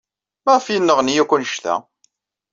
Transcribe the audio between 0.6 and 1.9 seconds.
ay yenneɣni akk anect-a?